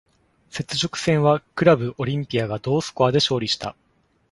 [0.49, 3.75] 雪辱戦はクラブ・オリンピアが同スコアで勝利した。